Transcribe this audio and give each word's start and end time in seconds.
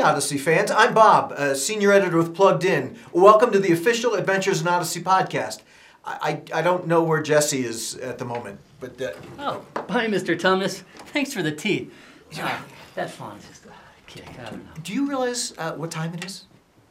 Hey, 0.00 0.06
Odyssey 0.06 0.38
fans. 0.38 0.70
I'm 0.70 0.94
Bob, 0.94 1.30
uh, 1.32 1.54
senior 1.54 1.92
editor 1.92 2.16
with 2.16 2.34
Plugged 2.34 2.64
In. 2.64 2.96
Welcome 3.12 3.52
to 3.52 3.58
the 3.58 3.70
official 3.70 4.14
Adventures 4.14 4.62
in 4.62 4.66
Odyssey 4.66 5.02
podcast. 5.02 5.60
I, 6.06 6.40
I, 6.54 6.60
I 6.60 6.62
don't 6.62 6.86
know 6.86 7.02
where 7.02 7.20
Jesse 7.20 7.62
is 7.66 7.96
at 7.96 8.16
the 8.16 8.24
moment, 8.24 8.60
but 8.80 8.98
uh, 8.98 9.12
Oh, 9.38 9.62
bye, 9.88 10.06
Mr. 10.06 10.34
Tumnus. 10.40 10.84
Thanks 11.08 11.34
for 11.34 11.42
the 11.42 11.52
tea. 11.52 11.90
Ah, 12.38 12.64
that 12.94 13.10
faun's 13.10 13.46
just 13.46 13.66
a 13.66 13.72
kick. 14.06 14.24
I 14.40 14.44
don't 14.48 14.64
know. 14.64 14.70
do 14.82 14.94
you 14.94 15.06
realize 15.06 15.52
uh, 15.58 15.72
what 15.72 15.90
time 15.90 16.14
it 16.14 16.24
is? 16.24 16.46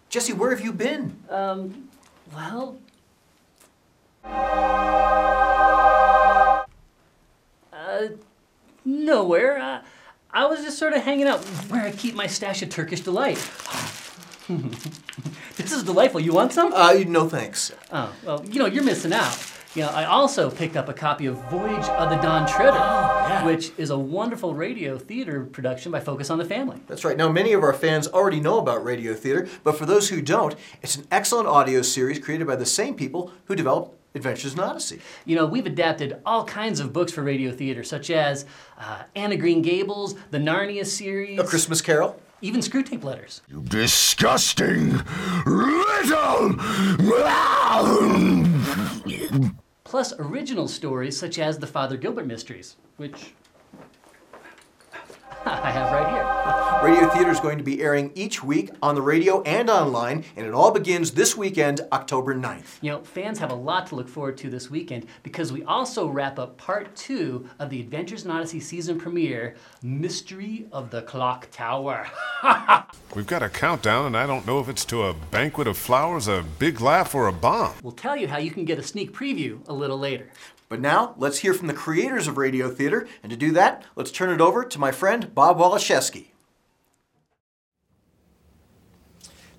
Jesse, 0.10 0.34
where 0.34 0.52
have 0.52 0.62
you 0.62 0.72
been? 0.72 1.18
Um, 1.32 1.90
well. 2.32 2.78
Hanging 11.00 11.28
out 11.28 11.44
where 11.70 11.82
I 11.82 11.92
keep 11.92 12.16
my 12.16 12.28
stash 12.28 12.62
of 12.62 12.70
Turkish 12.70 13.02
delight. 13.02 13.38
this 15.56 15.72
is 15.72 15.84
delightful. 15.84 16.20
You 16.20 16.34
want 16.34 16.54
some? 16.54 16.74
Uh, 16.74 16.94
no 17.08 17.28
thanks. 17.30 17.72
Oh, 17.92 18.14
well, 18.26 18.46
you 18.46 18.60
know, 18.60 18.66
you're 18.66 18.84
missing 18.84 19.14
out. 19.14 19.38
You 19.76 19.84
know, 19.84 19.90
I 19.90 20.06
also 20.06 20.50
picked 20.50 20.76
up 20.76 20.90
a 20.90 20.94
copy 20.94 21.28
of 21.28 21.38
Voyage 21.52 21.86
of 21.86 22.10
the 22.10 22.16
Dawn 22.16 22.48
Treader, 22.48 22.74
yeah. 22.74 23.46
which 23.46 23.72
is 23.78 23.92
a 23.92 23.98
wonderful 24.00 24.56
radio 24.56 24.98
theater 24.98 25.46
production 25.46 25.92
by 25.92 26.00
Focus 26.00 26.32
on 26.32 26.40
the 26.40 26.46
Family. 26.46 26.82
That's 26.88 27.06
right. 27.06 27.16
Now, 27.16 27.32
many 27.32 27.54
of 27.54 27.62
our 27.62 27.74
fans 27.74 28.08
already 28.08 28.40
know 28.40 28.58
about 28.58 28.84
radio 28.84 29.14
theater, 29.14 29.48
but 29.64 29.78
for 29.78 29.86
those 29.86 30.10
who 30.10 30.24
don't, 30.24 30.56
it's 30.82 30.96
an 30.96 31.06
excellent 31.12 31.48
audio 31.48 31.84
series 31.84 32.18
created 32.18 32.48
by 32.48 32.56
the 32.56 32.66
same 32.66 32.96
people 32.96 33.32
who 33.46 33.56
developed 33.56 33.99
Adventures 34.16 34.54
in 34.54 34.60
Odyssey. 34.60 35.00
You 35.26 35.36
know, 35.36 35.46
we've 35.46 35.66
adapted 35.68 36.20
all 36.26 36.44
kinds 36.46 36.80
of 36.80 36.92
books 36.94 37.12
for 37.12 37.22
radio 37.24 37.52
theater, 37.52 37.84
such 37.84 38.10
as 38.10 38.46
uh, 38.80 39.04
Anne 39.16 39.32
of 39.32 39.40
Green 39.40 39.62
Gables, 39.62 40.16
the 40.32 40.40
Narnia 40.40 40.86
series, 40.86 41.40
A 41.40 41.44
Christmas 41.44 41.82
Carol. 41.82 42.20
even 42.42 42.62
Screwtape 42.62 43.04
Letters. 43.04 43.42
You 43.48 43.62
disgusting 43.64 45.00
little. 45.46 46.56
Plus 49.84 50.14
original 50.20 50.68
stories 50.68 51.18
such 51.18 51.38
as 51.40 51.60
the 51.60 51.68
Father 51.68 51.98
Gilbert 51.98 52.26
Mysteries, 52.28 52.76
which 52.98 53.34
I 55.46 55.72
have 55.72 55.92
right 55.92 56.10
here. 56.14 56.29
Radio 56.82 57.10
theater 57.10 57.30
is 57.30 57.42
going 57.42 57.58
to 57.58 57.64
be 57.64 57.82
airing 57.82 58.10
each 58.16 58.42
week 58.42 58.70
on 58.82 58.96
the 58.96 59.02
radio 59.02 59.42
and 59.42 59.70
online, 59.70 60.24
and 60.38 60.48
it 60.48 60.54
all 60.54 60.72
begins 60.72 61.12
this 61.12 61.36
weekend, 61.36 61.82
October 61.92 62.34
9th. 62.34 62.78
You 62.82 62.92
know, 62.92 63.02
fans 63.02 63.38
have 63.40 63.52
a 63.52 63.56
lot 63.56 63.88
to 63.88 63.96
look 63.96 64.08
forward 64.08 64.38
to 64.38 64.50
this 64.50 64.72
weekend 64.72 65.06
because 65.22 65.52
we 65.52 65.62
also 65.66 66.08
wrap 66.08 66.40
up 66.40 66.58
part 66.58 66.96
two 66.96 67.50
of 67.60 67.70
the 67.70 67.82
Adventures 67.82 68.24
in 68.24 68.32
Odyssey 68.32 68.62
season 68.62 68.98
premiere, 68.98 69.56
Mystery 69.84 70.68
of 70.72 70.90
the 70.90 71.02
Clock 71.02 71.50
Tower. 71.52 72.08
We've 73.14 73.28
got 73.28 73.44
a 73.44 73.50
countdown, 73.50 74.06
and 74.06 74.16
I 74.16 74.26
don't 74.26 74.48
know 74.48 74.62
if 74.62 74.70
it's 74.70 74.86
to 74.86 75.04
a 75.04 75.14
banquet 75.14 75.68
of 75.68 75.78
flowers, 75.78 76.30
a 76.30 76.46
big 76.60 76.80
laugh, 76.80 77.14
or 77.14 77.28
a 77.28 77.34
bomb. 77.34 77.74
we'll 77.84 77.92
tell 77.92 78.16
you 78.16 78.30
how 78.30 78.38
you 78.38 78.52
can 78.52 78.64
get 78.64 78.80
a 78.80 78.84
sneak 78.84 79.12
preview 79.12 79.60
a 79.68 79.74
little 79.74 80.00
later. 80.00 80.30
But 80.70 80.80
now, 80.80 81.14
let's 81.18 81.40
hear 81.40 81.54
from 81.54 81.68
the 81.68 81.74
creators 81.74 82.28
of 82.28 82.38
radio 82.38 82.70
theater, 82.70 83.06
and 83.22 83.30
to 83.32 83.38
do 83.38 83.52
that, 83.52 83.84
let's 83.98 84.12
turn 84.12 84.30
it 84.30 84.40
over 84.40 84.64
to 84.64 84.80
my 84.80 84.94
friend 84.94 85.36
Bob 85.36 85.58
Waliszewski. 85.58 86.28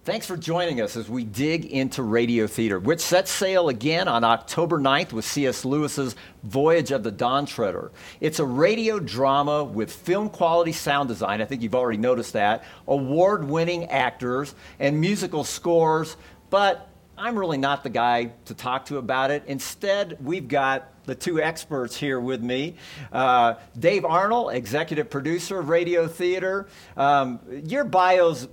Thanks 0.03 0.25
for 0.25 0.39
joining 0.39 0.81
us 0.81 0.97
as 0.97 1.11
we 1.11 1.25
dig 1.25 1.67
into 1.67 2.03
radio 2.03 2.47
theater, 2.47 2.79
which 2.79 3.01
sets 3.01 3.31
sail 3.31 3.69
again 3.69 4.09
on 4.09 4.25
October 4.25 4.79
9th 4.79 5.12
with 5.12 5.27
C.S. 5.27 5.62
Lewis's 5.67 6.17
Voyage 6.43 6.91
of 6.91 7.03
the 7.03 7.11
Dawn 7.11 7.45
Treader. 7.45 7.93
It's 8.19 8.39
a 8.39 8.45
radio 8.47 8.98
drama 8.98 9.62
with 9.62 9.93
film 9.93 10.31
quality 10.31 10.72
sound 10.72 11.11
design, 11.11 11.43
I 11.43 11.44
think 11.44 11.61
you've 11.61 11.75
already 11.75 11.99
noticed 11.99 12.33
that, 12.33 12.65
award 12.88 13.44
winning 13.44 13.91
actors, 13.91 14.55
and 14.78 14.99
musical 15.03 15.44
scores, 15.44 16.17
but 16.49 16.88
I'm 17.19 17.38
really 17.38 17.59
not 17.59 17.82
the 17.82 17.91
guy 17.91 18.32
to 18.47 18.55
talk 18.55 18.87
to 18.87 18.97
about 18.97 19.31
it. 19.31 19.43
Instead, 19.49 20.17
we've 20.25 20.49
got 20.49 20.88
the 21.05 21.15
two 21.15 21.43
experts 21.43 21.94
here 21.94 22.19
with 22.19 22.43
me. 22.43 22.77
Uh, 23.12 23.56
Dave 23.78 24.06
Arnold, 24.06 24.55
executive 24.55 25.11
producer 25.11 25.59
of 25.59 25.69
Radio 25.69 26.09
Theater. 26.09 26.69
Um, 26.97 27.41
your 27.67 27.84
bios, 27.84 28.49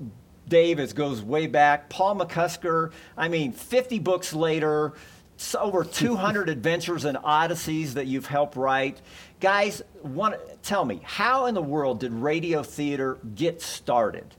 Dave, 0.47 0.79
is, 0.79 0.93
goes 0.93 1.21
way 1.21 1.47
back. 1.47 1.89
Paul 1.89 2.15
McCusker, 2.15 2.91
I 3.17 3.27
mean, 3.27 3.51
50 3.51 3.99
books 3.99 4.33
later, 4.33 4.93
s- 5.37 5.55
over 5.59 5.83
200 5.83 6.49
adventures 6.49 7.05
and 7.05 7.17
odysseys 7.17 7.95
that 7.95 8.07
you've 8.07 8.27
helped 8.27 8.55
write. 8.55 9.01
Guys, 9.39 9.81
one, 10.01 10.35
tell 10.63 10.85
me, 10.85 11.01
how 11.03 11.45
in 11.47 11.53
the 11.53 11.61
world 11.61 11.99
did 11.99 12.13
Radio 12.13 12.63
Theater 12.63 13.17
get 13.35 13.61
started? 13.61 14.35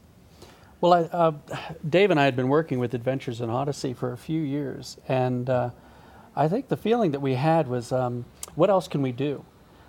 Well, 0.80 0.94
I, 0.94 1.00
uh, 1.02 1.32
Dave 1.88 2.10
and 2.10 2.20
I 2.20 2.24
had 2.24 2.36
been 2.36 2.48
working 2.48 2.78
with 2.78 2.94
Adventures 2.94 3.40
in 3.40 3.50
Odyssey 3.50 3.92
for 3.94 4.12
a 4.12 4.16
few 4.16 4.40
years, 4.40 4.96
and 5.08 5.50
uh, 5.50 5.70
I 6.36 6.46
think 6.46 6.68
the 6.68 6.76
feeling 6.76 7.10
that 7.10 7.20
we 7.20 7.34
had 7.34 7.66
was, 7.66 7.90
um, 7.90 8.24
what 8.54 8.70
else 8.70 8.86
can 8.86 9.02
we 9.02 9.10
do? 9.10 9.44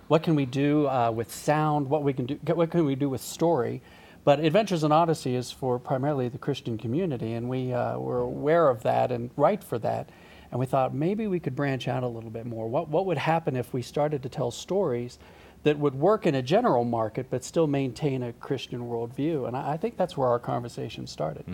What 0.08 0.24
can 0.24 0.34
we 0.34 0.46
do 0.46 0.88
uh, 0.88 1.12
with 1.12 1.32
sound? 1.32 1.88
What 1.88 2.02
we 2.02 2.12
can 2.12 2.26
do? 2.26 2.34
What 2.52 2.72
can 2.72 2.84
we 2.84 2.96
do 2.96 3.08
with 3.08 3.20
story? 3.20 3.80
But 4.24 4.40
Adventures 4.40 4.84
in 4.84 4.92
Odyssey 4.92 5.34
is 5.34 5.50
for 5.50 5.78
primarily 5.78 6.28
the 6.28 6.38
Christian 6.38 6.76
community, 6.76 7.32
and 7.32 7.48
we 7.48 7.72
uh, 7.72 7.98
were 7.98 8.20
aware 8.20 8.68
of 8.68 8.82
that 8.82 9.10
and 9.10 9.30
right 9.36 9.62
for 9.64 9.78
that. 9.78 10.10
And 10.50 10.58
we 10.58 10.66
thought 10.66 10.92
maybe 10.92 11.26
we 11.26 11.40
could 11.40 11.54
branch 11.54 11.86
out 11.88 12.02
a 12.02 12.08
little 12.08 12.30
bit 12.30 12.44
more. 12.44 12.68
What 12.68 12.88
what 12.88 13.06
would 13.06 13.18
happen 13.18 13.56
if 13.56 13.72
we 13.72 13.82
started 13.82 14.22
to 14.24 14.28
tell 14.28 14.50
stories 14.50 15.18
that 15.62 15.78
would 15.78 15.94
work 15.94 16.26
in 16.26 16.34
a 16.34 16.42
general 16.42 16.84
market 16.84 17.26
but 17.30 17.44
still 17.44 17.66
maintain 17.66 18.22
a 18.24 18.32
Christian 18.32 18.80
worldview? 18.80 19.46
And 19.46 19.56
I, 19.56 19.72
I 19.72 19.76
think 19.76 19.96
that's 19.96 20.16
where 20.16 20.28
our 20.28 20.40
conversation 20.40 21.06
started. 21.06 21.44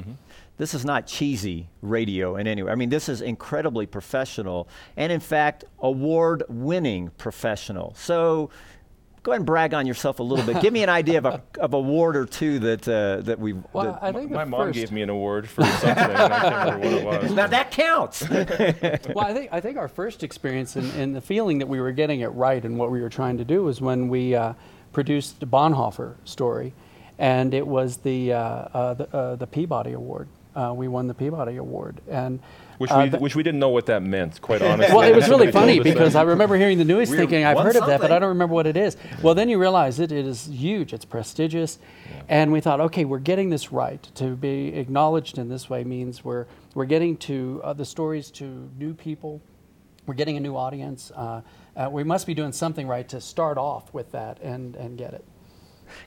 This 0.57 0.73
is 0.73 0.85
not 0.85 1.07
cheesy 1.07 1.69
radio 1.83 2.37
in 2.37 2.47
any 2.47 2.63
way. 2.63 2.73
I 2.73 2.75
mean, 2.75 2.89
this 2.89 3.09
is 3.09 3.21
incredibly 3.21 3.85
professional 3.85 4.69
and, 4.97 5.13
in 5.13 5.21
fact, 5.21 5.65
award 5.81 6.45
winning 6.49 7.11
professional. 7.19 7.95
So 7.97 8.49
go 9.27 9.33
ahead 9.33 9.41
and 9.41 9.47
brag 9.47 9.75
on 9.75 9.89
yourself 9.89 10.21
a 10.21 10.23
little 10.23 10.47
bit. 10.47 10.63
Give 10.63 10.73
me 10.73 10.85
an 10.85 10.89
idea 10.89 11.19
of 11.19 11.25
a, 11.25 11.43
of 11.59 11.75
a 11.75 11.77
award 11.77 12.17
or 12.17 12.27
two 12.27 12.61
that, 12.61 12.87
uh, 12.87 13.23
that 13.23 13.41
we've. 13.41 13.59
Well, 13.73 13.93
that- 13.93 13.99
I 14.03 14.13
think 14.13 14.31
My 14.31 14.45
the 14.45 14.51
mom 14.51 14.71
gave 14.71 14.93
me 14.93 15.03
an 15.03 15.11
award 15.11 15.49
for 15.49 15.65
something. 15.65 15.91
I 15.91 15.95
can't 16.29 16.81
remember 16.81 17.05
what 17.05 17.15
it 17.21 17.23
was. 17.25 17.33
now 17.33 17.49
that 17.49 17.73
counts. 17.73 18.29
well, 18.31 19.27
I 19.27 19.35
think 19.35 19.53
I 19.53 19.61
think 19.61 19.79
our 19.79 19.89
first 19.89 20.23
experience 20.23 20.77
and, 20.77 20.93
and 20.93 21.17
the 21.17 21.21
feeling 21.21 21.59
that 21.59 21.67
we 21.67 21.81
were 21.81 21.91
getting 21.91 22.21
it 22.21 22.29
right 22.29 22.65
and 22.65 22.79
what 22.79 22.93
we 22.93 23.03
were 23.03 23.09
trying 23.09 23.37
to 23.39 23.45
do 23.45 23.65
was 23.65 23.81
when 23.81 24.07
we 24.09 24.37
uh, 24.37 24.53
produced 24.93 25.41
the 25.41 25.47
Bonhoeffer 25.47 26.15
story, 26.25 26.73
and 27.19 27.53
it 27.53 27.67
was 27.67 27.97
the 27.99 28.33
uh, 28.33 28.39
uh, 28.39 28.95
the, 28.95 29.17
uh, 29.17 29.35
the 29.35 29.47
Peabody 29.49 29.93
Award. 29.93 30.29
Uh, 30.57 30.73
we 30.73 30.89
won 30.89 31.07
the 31.07 31.13
Peabody 31.13 31.57
Award, 31.57 32.01
and 32.09 32.41
Which 32.79 32.91
uh, 32.91 33.01
we, 33.05 33.11
th- 33.11 33.21
which 33.21 33.37
we 33.37 33.43
didn't 33.43 33.61
know 33.61 33.69
what 33.69 33.85
that 33.87 34.03
meant, 34.03 34.41
quite 34.41 34.63
honestly. 34.71 34.95
well, 34.95 35.07
it 35.07 35.15
was 35.15 35.29
really 35.29 35.53
funny 35.61 35.81
because 35.81 36.15
I 36.15 36.23
remember 36.23 36.57
hearing 36.57 36.79
the 36.79 36.85
news 36.85 37.11
We 37.11 37.19
thinking, 37.19 37.45
I've 37.45 37.57
won 37.57 37.67
heard 37.67 37.77
of 37.77 37.87
that, 37.87 38.01
but 38.01 38.11
I 38.11 38.19
don't 38.19 38.31
remember 38.31 38.55
what 38.55 38.67
it 38.67 38.77
is. 38.77 38.97
Well, 39.23 39.35
then 39.35 39.51
you 39.51 39.59
realize 39.59 40.01
it, 40.01 40.11
it 40.13 40.25
is 40.25 40.47
huge, 40.47 40.95
it's 40.95 41.05
prestigious. 41.05 41.79
And 42.29 42.53
we 42.53 42.61
thought, 42.61 42.81
okay, 42.81 43.05
we're 43.05 43.19
getting 43.19 43.51
this 43.51 43.71
right. 43.71 44.03
To 44.15 44.35
be 44.35 44.69
acknowledged 44.75 45.37
in 45.37 45.49
this 45.51 45.69
way 45.69 45.85
means 45.85 46.25
we're, 46.25 46.47
we're 46.75 46.87
getting 46.87 47.19
to 47.19 47.61
uh, 47.63 47.73
the 47.75 47.85
stories 47.85 48.31
to 48.33 48.71
new 48.79 48.95
people, 48.95 49.43
we're 50.07 50.15
getting 50.15 50.39
a 50.39 50.41
new 50.41 50.57
audience. 50.57 51.13
Uh, 51.15 51.43
uh, 51.77 51.91
we 51.91 52.03
must 52.03 52.27
be 52.27 52.33
doing 52.33 52.53
something 52.53 52.89
right 52.89 53.07
to 53.11 53.21
start 53.21 53.59
off 53.59 53.93
with 53.93 54.13
that 54.13 54.41
and, 54.41 54.75
and 54.77 54.97
get 54.97 55.13
it. 55.13 55.25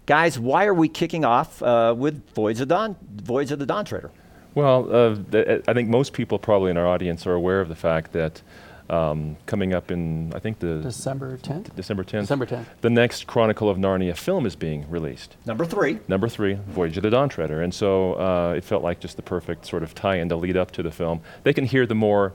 Guys, 0.05 0.39
why 0.39 0.65
are 0.65 0.73
we 0.73 0.89
kicking 0.89 1.23
off 1.23 1.61
uh, 1.61 1.93
with 1.95 2.33
Voyage 2.33 2.59
of, 2.59 2.67
Dawn, 2.67 2.95
Voyage 3.15 3.51
of 3.51 3.59
the 3.59 3.65
Dawn 3.65 3.85
Treader? 3.85 4.11
Well, 4.55 4.93
uh, 4.93 5.15
th- 5.31 5.63
I 5.67 5.73
think 5.73 5.89
most 5.89 6.13
people 6.13 6.39
probably 6.39 6.71
in 6.71 6.77
our 6.77 6.87
audience 6.87 7.25
are 7.27 7.33
aware 7.33 7.61
of 7.61 7.69
the 7.69 7.75
fact 7.75 8.13
that 8.13 8.41
um, 8.89 9.37
coming 9.45 9.73
up 9.73 9.91
in, 9.91 10.33
I 10.33 10.39
think 10.39 10.59
the 10.59 10.79
December 10.81 11.37
10th? 11.37 11.75
December 11.75 12.03
10th, 12.03 12.21
December 12.21 12.45
10th. 12.47 12.65
the 12.81 12.89
next 12.89 13.27
Chronicle 13.27 13.69
of 13.69 13.77
Narnia 13.77 14.17
film 14.17 14.47
is 14.47 14.55
being 14.55 14.89
released. 14.89 15.35
Number 15.45 15.63
three. 15.65 15.99
Number 16.07 16.27
three, 16.27 16.55
Voyage 16.67 16.97
of 16.97 17.03
the 17.03 17.11
Dawn 17.11 17.29
Treader. 17.29 17.61
And 17.61 17.71
so 17.73 18.13
uh, 18.15 18.53
it 18.57 18.63
felt 18.63 18.81
like 18.83 18.99
just 18.99 19.15
the 19.15 19.21
perfect 19.21 19.67
sort 19.67 19.83
of 19.83 19.93
tie 19.93 20.15
in 20.15 20.29
to 20.29 20.35
lead 20.35 20.57
up 20.57 20.71
to 20.71 20.81
the 20.83 20.91
film. 20.91 21.21
They 21.43 21.53
can 21.53 21.65
hear 21.65 21.85
the 21.85 21.93
more 21.95 22.33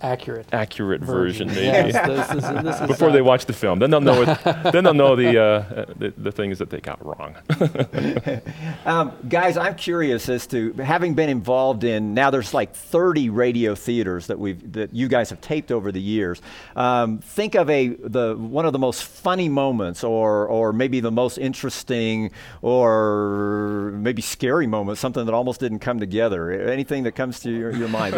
Accurate. 0.00 0.46
accurate 0.52 1.00
version, 1.00 1.48
maybe. 1.54 1.62
Yes, 1.62 2.06
this 2.06 2.44
is, 2.44 2.62
this 2.62 2.80
is, 2.80 2.86
Before 2.86 3.10
they 3.10 3.22
watch 3.22 3.46
the 3.46 3.52
film, 3.52 3.78
then 3.78 3.90
they'll 3.90 4.00
know 4.00 4.22
it, 4.22 4.38
then 4.72 4.84
they'll 4.84 4.94
know 4.94 5.16
the, 5.16 5.40
uh, 5.40 5.84
the 5.98 6.12
the 6.16 6.32
things 6.32 6.58
that 6.58 6.70
they 6.70 6.80
got 6.80 7.04
wrong. 7.04 7.36
Um, 8.86 9.12
guys, 9.28 9.56
I'm 9.56 9.74
curious 9.76 10.28
as 10.28 10.46
to 10.48 10.72
having 10.74 11.14
been 11.14 11.30
involved 11.30 11.84
in 11.84 12.12
now. 12.12 12.30
There's 12.30 12.52
like 12.52 12.74
30 12.74 13.30
radio 13.30 13.74
theaters 13.74 14.26
that 14.26 14.38
we've 14.38 14.72
that 14.72 14.94
you 14.94 15.08
guys 15.08 15.30
have 15.30 15.40
taped 15.40 15.72
over 15.72 15.90
the 15.90 16.00
years. 16.00 16.42
Um, 16.76 17.18
think 17.18 17.54
of 17.54 17.70
a 17.70 17.88
the 17.88 18.36
one 18.36 18.66
of 18.66 18.72
the 18.72 18.78
most 18.78 19.04
funny 19.04 19.48
moments, 19.48 20.04
or 20.04 20.46
or 20.46 20.72
maybe 20.72 21.00
the 21.00 21.10
most 21.10 21.38
interesting, 21.38 22.30
or 22.62 23.92
maybe 23.94 24.20
scary 24.22 24.66
moment. 24.66 24.98
Something 24.98 25.24
that 25.26 25.34
almost 25.34 25.60
didn't 25.60 25.78
come 25.78 25.98
together. 25.98 26.50
Anything 26.50 27.04
that 27.04 27.12
comes 27.12 27.40
to 27.40 27.50
your, 27.50 27.70
your 27.74 27.88
mind? 27.88 28.14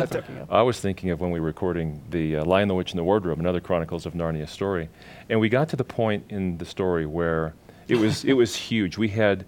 I 0.50 0.62
was 0.62 0.80
thinking 0.80 1.10
of 1.10 1.20
when 1.20 1.30
we 1.30 1.40
were 1.40 1.52
recording 1.66 2.00
the 2.10 2.36
uh, 2.36 2.44
Lion, 2.44 2.68
the 2.68 2.74
Witch, 2.76 2.92
and 2.92 2.98
the 2.98 3.02
Wardrobe, 3.02 3.40
another 3.40 3.58
Chronicles 3.58 4.06
of 4.06 4.14
Narnia 4.14 4.48
story, 4.48 4.88
and 5.28 5.40
we 5.40 5.48
got 5.48 5.68
to 5.70 5.74
the 5.74 5.82
point 5.82 6.24
in 6.28 6.58
the 6.58 6.64
story 6.64 7.06
where 7.06 7.54
it 7.88 7.96
was 7.96 8.24
it 8.24 8.34
was 8.34 8.54
huge. 8.54 8.96
We 8.96 9.08
had 9.08 9.44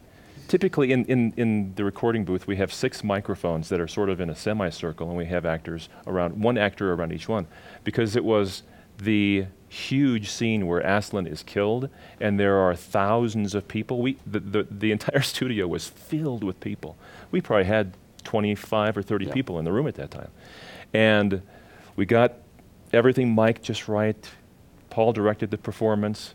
typically 0.49 0.91
in, 0.91 1.05
in, 1.05 1.33
in 1.37 1.75
the 1.77 1.85
recording 1.85 2.25
booth, 2.25 2.49
we 2.49 2.57
have 2.57 2.73
six 2.73 3.05
microphones 3.05 3.69
that 3.69 3.79
are 3.81 3.87
sort 3.87 4.09
of 4.11 4.21
in 4.21 4.31
a 4.31 4.35
semicircle, 4.35 5.07
and 5.07 5.17
we 5.17 5.27
have 5.27 5.47
actors 5.47 5.89
around, 6.09 6.43
one 6.43 6.59
actor 6.59 6.93
around 6.93 7.13
each 7.13 7.29
one, 7.29 7.47
because 7.85 8.17
it 8.17 8.25
was 8.25 8.65
the 8.99 9.47
huge 9.69 10.29
scene 10.29 10.67
where 10.67 10.81
Aslan 10.81 11.29
is 11.29 11.45
killed, 11.45 11.89
and 12.21 12.41
there 12.41 12.57
are 12.57 12.75
thousands 12.75 13.55
of 13.55 13.69
people. 13.69 14.03
We, 14.03 14.17
the, 14.27 14.41
the, 14.41 14.67
the 14.69 14.91
entire 14.91 15.21
studio 15.35 15.69
was 15.69 15.87
filled 15.87 16.43
with 16.43 16.59
people. 16.59 16.97
We 17.31 17.41
probably 17.41 17.67
had 17.67 17.93
25 18.25 18.97
or 18.97 19.03
30 19.03 19.27
Yeah. 19.27 19.33
people 19.33 19.61
in 19.61 19.65
the 19.65 19.71
room 19.71 19.87
at 19.87 19.95
that 19.95 20.11
time. 20.11 20.31
And 20.93 21.43
we 21.99 22.07
got 22.07 22.35
everything 22.93 23.35
mic'd 23.35 23.65
just 23.65 23.89
right. 23.89 24.31
Paul 24.89 25.13
directed 25.13 25.51
the 25.51 25.59
performance, 25.59 26.33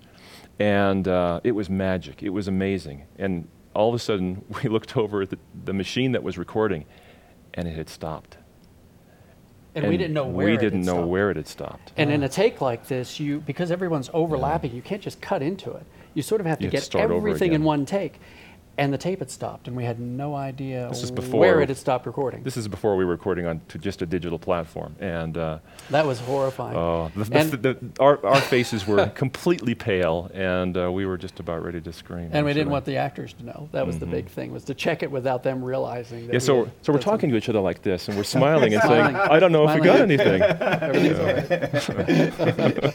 and 0.60 1.08
uh, 1.08 1.40
it 1.46 1.54
was 1.54 1.70
magic. 1.70 2.22
It 2.22 2.32
was 2.32 2.50
amazing. 2.50 3.06
And 3.18 3.48
all 3.74 3.88
of 3.88 3.96
a 3.96 4.00
sudden, 4.00 4.44
we 4.62 4.70
looked 4.70 4.98
over 4.98 5.22
at 5.22 5.30
the, 5.30 5.40
the 5.64 5.72
machine 5.72 6.12
that 6.12 6.22
was 6.22 6.38
recording, 6.38 6.84
and 7.54 7.66
it 7.66 7.78
had 7.78 7.88
stopped. 7.88 8.38
And, 9.74 9.88
we 9.88 9.96
didn't 9.96 10.14
know 10.14 10.28
where 10.28 10.48
we 10.48 10.54
it 10.54 10.60
didn't 10.60 10.80
had 10.80 10.86
know 10.86 10.96
stopped. 10.96 11.08
where 11.08 11.32
it 11.32 11.38
had 11.38 11.48
stopped. 11.48 11.94
And 11.96 12.12
in 12.12 12.24
a 12.24 12.30
take 12.30 12.60
like 12.60 12.86
this, 12.88 13.18
you 13.20 13.40
because 13.40 13.72
everyone's 13.72 14.10
overlapping, 14.14 14.76
you 14.76 14.82
can't 14.82 15.02
just 15.02 15.22
cut 15.22 15.42
into 15.42 15.72
it. 15.72 15.86
You 16.14 16.22
sort 16.24 16.42
of 16.42 16.48
have 16.48 16.60
to 16.60 16.66
You 16.66 16.72
get 16.72 16.94
everything 16.94 17.54
in 17.54 17.64
one 17.64 17.86
take. 17.86 18.20
And 18.76 18.92
the 18.92 18.98
tape 18.98 19.20
had 19.20 19.30
stopped, 19.30 19.68
and 19.68 19.78
we 19.78 19.84
had 19.84 20.00
no 20.00 20.34
idea 20.34 20.88
This 20.90 21.04
is 21.04 21.12
where 21.12 21.62
it 21.62 21.70
had 21.70 21.78
stopped 21.78 22.08
recording. 22.08 22.42
This 22.42 22.58
is 22.58 22.68
before 22.68 22.96
we 22.96 23.06
were 23.06 23.12
recording 23.12 23.46
on 23.46 23.62
to 23.68 23.78
just 23.78 24.02
a 24.02 24.08
digital 24.08 24.40
platform, 24.40 24.96
and 25.00 25.38
uh, 25.38 25.60
that 25.92 26.08
was 26.08 26.20
horrifying. 26.22 26.76
oh, 26.76 27.12
the, 27.16 27.24
the, 27.24 27.58
the, 27.58 27.78
our, 28.00 28.26
our 28.26 28.42
faces 28.42 28.88
were 28.88 29.06
completely 29.16 29.76
pale, 29.76 30.32
and 30.34 30.76
uh, 30.76 30.92
we 30.92 31.06
were 31.06 31.20
just 31.20 31.40
about 31.40 31.64
ready 31.64 31.82
to 31.82 31.94
scream. 31.94 32.32
and 32.34 32.44
we 32.48 32.54
didn't 32.54 32.72
want 32.72 32.86
the 32.86 32.98
actors 32.98 33.34
to 33.34 33.46
know. 33.46 33.70
That 33.74 33.86
was 33.86 34.00
the 34.00 34.08
big 34.08 34.28
thing, 34.28 34.52
was 34.52 34.64
to 34.66 34.74
check 34.74 35.04
it 35.04 35.12
without 35.12 35.44
them 35.44 35.64
realizing 35.64 36.26
that 36.26 36.34
Yeah, 36.34 36.40
so 36.40 36.68
so 36.82 36.92
we're 36.92 36.98
talking 37.00 37.30
to 37.30 37.36
each 37.38 37.50
other 37.50 37.60
like 37.60 37.84
this, 37.84 38.08
and 38.08 38.18
we're 38.18 38.24
smiling 38.38 38.74
and 38.74 38.82
saying, 38.82 39.16
"I 39.16 39.38
don't 39.38 39.52
know 39.52 39.70
if 39.70 39.76
we 39.76 39.82
got 39.82 39.98
Smiling. 39.98 40.20
anything." 40.20 40.42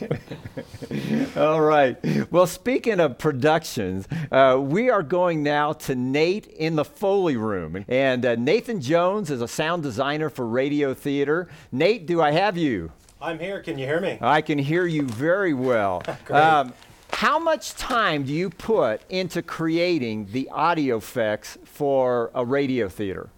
All 1.37 1.61
right. 1.61 1.97
Well, 2.31 2.47
speaking 2.47 3.01
of 3.01 3.19
productions, 3.19 4.07
uh, 4.31 4.59
we 4.61 4.91
are 4.91 5.03
going 5.03 5.43
now 5.43 5.73
to 5.73 5.95
Nate 5.95 6.47
in 6.47 6.77
the 6.77 6.85
Foley 6.85 7.37
room. 7.37 7.85
And 7.89 8.25
uh, 8.25 8.35
Nathan 8.37 8.81
Jones 8.81 9.31
is 9.31 9.41
a 9.41 9.49
sound 9.49 9.83
designer 9.83 10.29
for 10.31 10.47
radio 10.47 10.95
theater. 10.95 11.49
Nate, 11.73 12.07
do 12.07 12.21
I 12.21 12.33
have 12.33 12.57
you? 12.57 12.93
I'm 13.21 13.39
here. 13.39 13.61
Can 13.63 13.79
you 13.79 13.87
hear 13.87 14.01
me? 14.01 14.19
I 14.21 14.41
can 14.43 14.59
hear 14.59 14.87
you 14.87 15.03
very 15.03 15.55
well. 15.55 16.03
Um, 16.31 16.75
how 17.11 17.39
much 17.39 17.75
time 17.75 18.25
do 18.25 18.33
you 18.33 18.51
put 18.51 19.01
into 19.09 19.43
creating 19.43 20.29
the 20.31 20.49
audio 20.51 20.99
effects 20.99 21.57
for 21.65 22.31
a 22.35 22.45
radio 22.45 22.89
theater? 22.89 23.31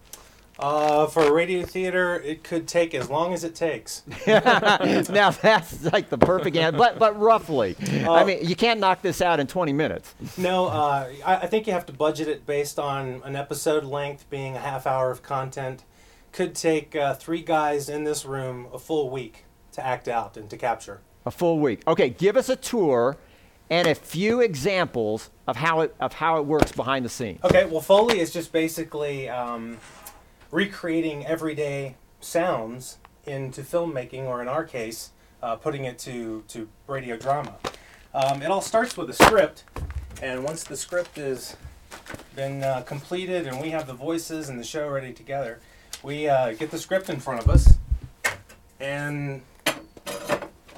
Uh, 0.60 1.06
for 1.06 1.22
a 1.24 1.32
radio 1.32 1.64
theater, 1.64 2.16
it 2.20 2.44
could 2.44 2.68
take 2.68 2.94
as 2.94 3.08
long 3.08 3.32
as 3.32 3.44
it 3.44 3.54
takes. 3.54 4.02
now 4.26 5.30
that's 5.30 5.84
like 5.90 6.10
the 6.10 6.18
perfect 6.18 6.54
answer, 6.56 6.76
but 6.76 6.98
but 6.98 7.18
roughly. 7.18 7.76
I 7.80 8.04
Uh, 8.04 8.24
mean, 8.26 8.38
you 8.46 8.54
can't 8.54 8.78
knock 8.78 9.00
this 9.00 9.22
out 9.22 9.40
in 9.40 9.46
20 9.46 9.72
minutes. 9.72 10.14
No, 10.36 10.66
uh, 10.66 11.08
I, 11.24 11.36
I 11.36 11.46
think 11.46 11.66
you 11.66 11.72
have 11.72 11.86
to 11.86 11.92
budget 11.94 12.28
it 12.28 12.44
based 12.46 12.78
on 12.78 13.22
an 13.24 13.36
episode 13.36 13.84
length 13.84 14.28
being 14.28 14.54
a 14.54 14.60
half 14.60 14.86
hour 14.86 15.10
of 15.10 15.22
content. 15.22 15.84
Could 16.32 16.54
take 16.54 16.94
uh, 16.94 17.14
three 17.14 17.42
guys 17.42 17.88
in 17.88 18.04
this 18.04 18.24
room 18.26 18.68
a 18.72 18.78
full 18.78 19.08
week 19.10 19.44
to 19.72 19.84
act 19.84 20.08
out 20.08 20.36
and 20.36 20.48
to 20.50 20.56
capture. 20.56 21.00
A 21.26 21.30
full 21.30 21.58
week. 21.58 21.80
Okay, 21.88 22.10
give 22.10 22.36
us 22.36 22.48
a 22.48 22.56
tour 22.56 23.16
and 23.70 23.88
a 23.88 23.94
few 23.94 24.40
examples 24.40 25.30
of 25.46 25.56
how 25.56 25.80
it 25.80 25.94
of 26.00 26.12
how 26.12 26.38
it 26.38 26.44
works 26.46 26.72
behind 26.72 27.04
the 27.04 27.08
scenes. 27.08 27.40
Okay, 27.44 27.64
well, 27.64 27.80
Foley 27.80 28.20
is 28.20 28.30
just 28.32 28.52
basically 28.52 29.28
um, 29.28 29.78
recreating 30.50 31.26
everyday 31.26 31.96
sounds 32.20 32.98
into 33.24 33.62
filmmaking, 33.62 34.24
or 34.24 34.42
in 34.42 34.48
our 34.48 34.64
case, 34.64 35.10
uh, 35.42 35.56
putting 35.56 35.84
it 35.84 35.98
to, 35.98 36.42
to 36.48 36.68
radio 36.86 37.16
drama. 37.16 37.56
Um, 38.12 38.42
it 38.42 38.50
all 38.50 38.60
starts 38.60 38.96
with 38.96 39.08
a 39.10 39.12
script, 39.12 39.64
and 40.22 40.42
once 40.44 40.64
the 40.64 40.76
script 40.76 41.16
has 41.16 41.56
been 42.34 42.62
uh, 42.62 42.82
completed 42.82 43.46
and 43.46 43.60
we 43.60 43.70
have 43.70 43.86
the 43.86 43.94
voices 43.94 44.48
and 44.48 44.58
the 44.58 44.64
show 44.64 44.88
ready 44.88 45.12
together, 45.12 45.60
we 46.02 46.28
uh, 46.28 46.52
get 46.54 46.70
the 46.70 46.78
script 46.78 47.08
in 47.08 47.20
front 47.20 47.40
of 47.42 47.48
us, 47.48 47.78
and 48.80 49.42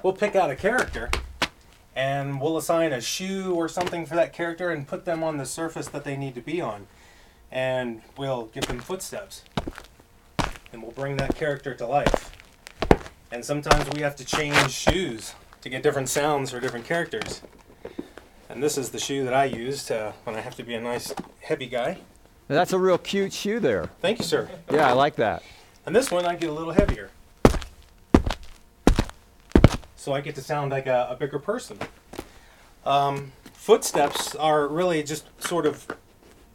we'll 0.02 0.12
pick 0.12 0.36
out 0.36 0.50
a 0.50 0.56
character 0.56 1.10
and 1.94 2.40
we'll 2.40 2.56
assign 2.56 2.92
a 2.92 3.00
shoe 3.00 3.54
or 3.54 3.69
something 3.69 4.06
for 4.06 4.14
that 4.14 4.32
character 4.32 4.70
and 4.70 4.88
put 4.88 5.04
them 5.04 5.22
on 5.22 5.36
the 5.36 5.46
surface 5.46 5.88
that 5.88 6.04
they 6.04 6.16
need 6.16 6.34
to 6.34 6.40
be 6.40 6.60
on. 6.60 6.86
And 7.50 8.00
we'll 8.16 8.46
give 8.46 8.66
them 8.66 8.80
footsteps. 8.80 9.42
And 10.72 10.82
we'll 10.82 10.92
bring 10.92 11.16
that 11.19 11.34
character 11.34 11.74
to 11.74 11.86
life. 11.86 12.30
And 13.30 13.44
sometimes 13.44 13.88
we 13.90 14.00
have 14.02 14.16
to 14.16 14.24
change 14.24 14.70
shoes 14.70 15.34
to 15.60 15.69
get 15.69 15.82
different 15.82 16.08
sounds 16.08 16.50
for 16.50 16.60
different 16.60 16.86
characters. 16.86 17.42
And 18.48 18.62
this 18.62 18.76
is 18.76 18.90
the 18.90 18.98
shoe 18.98 19.24
that 19.24 19.34
I 19.34 19.44
use 19.44 19.84
to, 19.86 20.14
when 20.24 20.36
I 20.36 20.40
have 20.40 20.54
to 20.56 20.62
be 20.62 20.74
a 20.74 20.80
nice 20.80 21.14
heavy 21.40 21.66
guy. 21.66 21.98
That's 22.48 22.72
a 22.72 22.78
real 22.78 22.98
cute 22.98 23.32
shoe 23.32 23.60
there. 23.60 23.90
Thank 24.00 24.19
you, 24.19 24.24
sir. 24.24 24.50
Yeah, 24.70 24.88
I 24.88 24.92
like 24.92 25.16
that. 25.16 25.42
And 25.86 25.96
this 25.96 26.10
one 26.10 26.26
I 26.26 26.36
get 26.36 26.50
a 26.50 26.52
little 26.52 26.72
heavier. 26.72 27.10
So 29.96 30.12
I 30.12 30.20
get 30.20 30.34
to 30.34 30.42
sound 30.42 30.72
like 30.72 30.86
a, 30.86 31.08
a 31.10 31.16
bigger 31.16 31.38
person. 31.38 31.78
Um, 32.84 33.32
footsteps 33.52 34.34
are 34.34 34.66
really 34.66 35.02
just 35.02 35.24
sort 35.40 35.64
of 35.64 35.86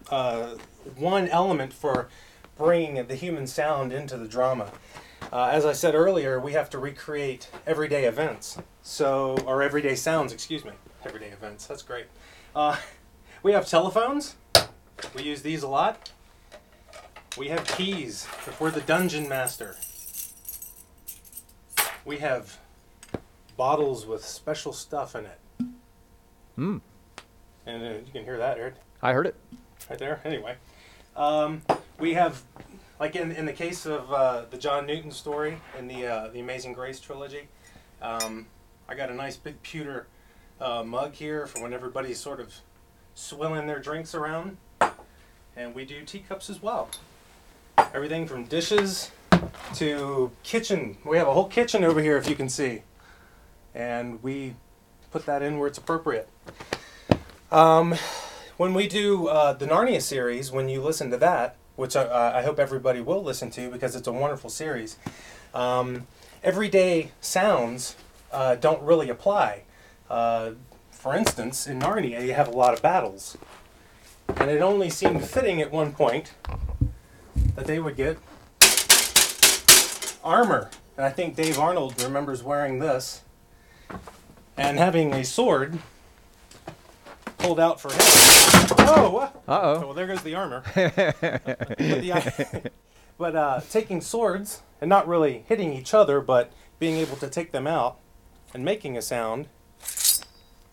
uh, 0.09 0.55
one 0.97 1.29
element 1.29 1.73
for 1.73 2.09
bringing 2.57 3.05
the 3.07 3.15
human 3.15 3.47
sound 3.47 3.93
into 3.93 4.17
the 4.17 4.27
drama. 4.27 4.71
Uh, 5.31 5.49
as 5.51 5.65
I 5.65 5.73
said 5.73 5.95
earlier, 5.95 6.39
we 6.39 6.53
have 6.53 6.69
to 6.71 6.79
recreate 6.79 7.49
everyday 7.65 8.05
events. 8.05 8.57
So, 8.81 9.37
or 9.45 9.61
everyday 9.61 9.95
sounds, 9.95 10.31
excuse 10.31 10.63
me. 10.63 10.71
Everyday 11.05 11.27
events, 11.29 11.67
that's 11.67 11.81
great. 11.81 12.05
Uh, 12.55 12.77
we 13.43 13.51
have 13.51 13.67
telephones. 13.67 14.35
We 15.15 15.23
use 15.23 15.41
these 15.41 15.63
a 15.63 15.67
lot. 15.67 16.11
We 17.37 17.49
have 17.49 17.67
keys 17.67 18.25
if 18.47 18.59
we're 18.59 18.71
the 18.71 18.81
dungeon 18.81 19.29
master. 19.29 19.75
We 22.03 22.17
have 22.17 22.57
bottles 23.57 24.05
with 24.05 24.23
special 24.23 24.73
stuff 24.73 25.15
in 25.15 25.25
it. 25.25 25.39
Hmm. 26.55 26.77
And 27.65 27.83
uh, 27.83 27.89
you 28.05 28.11
can 28.11 28.23
hear 28.23 28.37
that, 28.37 28.57
Aaron, 28.57 28.73
I 29.01 29.13
heard 29.13 29.27
it. 29.27 29.35
right 29.89 29.99
there. 29.99 30.21
Anyway, 30.23 30.55
um, 31.15 31.61
we 31.99 32.13
have, 32.13 32.43
like 32.99 33.15
in, 33.15 33.31
in 33.31 33.45
the 33.45 33.53
case 33.53 33.85
of 33.85 34.11
uh, 34.11 34.45
the 34.49 34.57
John 34.57 34.85
Newton 34.85 35.11
story 35.11 35.59
in 35.77 35.87
the 35.87 36.05
uh, 36.05 36.27
the 36.29 36.39
Amazing 36.39 36.73
Grace 36.73 36.99
trilogy, 36.99 37.47
um, 38.01 38.47
I 38.87 38.95
got 38.95 39.09
a 39.09 39.13
nice 39.13 39.35
big 39.35 39.61
pewter 39.63 40.07
uh, 40.61 40.83
mug 40.83 41.13
here 41.13 41.47
for 41.47 41.61
when 41.61 41.73
everybody's 41.73 42.19
sort 42.19 42.39
of 42.39 42.53
swilling 43.15 43.67
their 43.67 43.79
drinks 43.79 44.13
around, 44.13 44.57
and 45.55 45.73
we 45.73 45.85
do 45.85 46.03
teacups 46.03 46.49
as 46.49 46.61
well. 46.61 46.89
Everything 47.93 48.27
from 48.27 48.45
dishes 48.45 49.11
to 49.75 50.31
kitchen. 50.43 50.97
We 51.05 51.17
have 51.17 51.27
a 51.27 51.33
whole 51.33 51.47
kitchen 51.47 51.83
over 51.83 52.01
here, 52.01 52.17
if 52.17 52.29
you 52.29 52.35
can 52.35 52.49
see, 52.49 52.83
and 53.73 54.21
we 54.23 54.55
put 55.11 55.25
that 55.25 55.41
in 55.41 55.57
where 55.57 55.67
it's 55.67 55.77
appropriate. 55.77 56.29
Um, 57.51 57.95
when 58.57 58.73
we 58.73 58.87
do 58.87 59.27
uh, 59.27 59.53
the 59.53 59.67
Narnia 59.67 60.01
series, 60.01 60.51
when 60.51 60.67
you 60.69 60.81
listen 60.81 61.11
to 61.11 61.17
that, 61.17 61.55
which 61.77 61.95
I, 61.95 62.39
I 62.39 62.41
hope 62.41 62.59
everybody 62.59 62.99
will 62.99 63.23
listen 63.23 63.49
to 63.51 63.69
because 63.69 63.95
it's 63.95 64.07
a 64.07 64.11
wonderful 64.11 64.49
series, 64.49 64.97
um, 65.53 66.07
everyday 66.43 67.11
sounds 67.21 67.95
uh, 68.33 68.55
don't 68.55 68.81
really 68.81 69.09
apply. 69.09 69.61
Uh, 70.09 70.51
for 70.91 71.15
instance, 71.15 71.67
in 71.67 71.79
Narnia, 71.79 72.25
you 72.25 72.33
have 72.33 72.47
a 72.47 72.51
lot 72.51 72.73
of 72.73 72.81
battles, 72.81 73.37
and 74.35 74.49
it 74.49 74.61
only 74.61 74.89
seemed 74.89 75.23
fitting 75.23 75.61
at 75.61 75.71
one 75.71 75.93
point 75.93 76.33
that 77.55 77.65
they 77.65 77.79
would 77.79 77.95
get 77.95 78.17
armor. 80.23 80.69
And 80.97 81.05
I 81.05 81.11
think 81.11 81.35
Dave 81.35 81.59
Arnold 81.59 82.01
remembers 82.01 82.41
wearing 82.41 82.79
this 82.79 83.21
and 84.57 84.79
having 84.79 85.13
a 85.13 85.23
sword 85.23 85.77
pulled 87.37 87.59
out 87.59 87.79
for 87.79 87.89
him. 87.89 87.99
Oh, 88.87 89.09
what? 89.11 89.43
Uh 89.47 89.59
Oh, 89.61 89.61
oh. 89.61 89.79
well, 89.79 89.93
there 89.93 90.07
goes 90.07 90.21
the 90.23 90.35
armor. 90.35 90.63
but 90.75 91.77
the, 91.77 92.71
but 93.17 93.35
uh, 93.35 93.61
taking 93.69 94.01
swords 94.01 94.61
and 94.81 94.89
not 94.89 95.07
really 95.07 95.43
hitting 95.47 95.73
each 95.73 95.93
other, 95.93 96.21
but 96.21 96.51
being 96.79 96.97
able 96.97 97.17
to 97.17 97.29
take 97.29 97.51
them 97.51 97.67
out 97.67 97.97
and 98.53 98.63
making 98.63 98.97
a 98.97 99.01
sound 99.01 99.47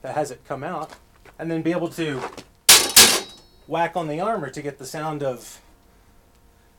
that 0.02 0.14
has 0.14 0.30
it 0.30 0.44
come 0.46 0.62
out, 0.62 0.92
and 1.38 1.50
then 1.50 1.62
be 1.62 1.70
able 1.70 1.88
to 1.88 2.20
whack 3.66 3.96
on 3.96 4.06
the 4.06 4.20
armor 4.20 4.50
to 4.50 4.60
get 4.60 4.78
the 4.78 4.86
sound 4.86 5.22
of. 5.22 5.60